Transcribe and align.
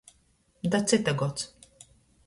Da 0.71 0.79
cyta 0.87 1.15
gods. 1.23 1.47